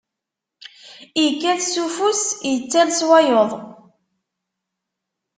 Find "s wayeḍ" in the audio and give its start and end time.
2.99-3.51